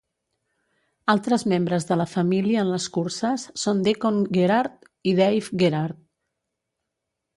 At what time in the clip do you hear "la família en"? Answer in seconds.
2.01-2.71